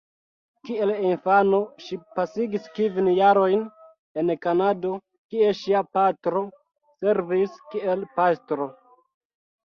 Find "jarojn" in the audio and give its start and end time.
3.17-3.61